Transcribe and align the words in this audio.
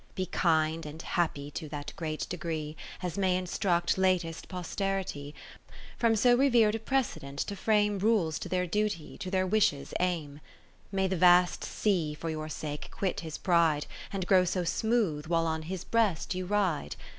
Be 0.15 0.25
kind 0.25 0.83
and 0.87 0.99
happy 0.99 1.51
to 1.51 1.69
that 1.69 1.93
great 1.95 2.25
degree. 2.27 2.75
As 3.03 3.19
may 3.19 3.37
instruct 3.37 3.99
latest 3.99 4.47
posterity, 4.47 5.35
40 5.99 5.99
From 5.99 6.15
so 6.15 6.35
rever'd 6.35 6.73
a 6.73 6.79
precedent 6.79 7.41
^ 7.43 7.45
to 7.45 7.55
frame 7.55 7.99
Rules 7.99 8.39
to 8.39 8.49
their 8.49 8.65
duty, 8.65 9.15
to 9.19 9.29
their 9.29 9.45
wishes 9.45 9.93
aim. 9.99 10.39
May 10.91 11.07
the 11.07 11.17
vast 11.17 11.63
sea 11.63 12.15
for 12.15 12.31
your 12.31 12.49
sake 12.49 12.87
quit 12.89 13.19
his 13.19 13.37
pride. 13.37 13.85
And 14.11 14.25
grow 14.25 14.43
so 14.43 14.63
smooth, 14.63 15.27
while 15.27 15.45
on 15.45 15.61
his 15.69 15.83
breast 15.83 16.33
you 16.33 16.47
ride. 16.47 16.95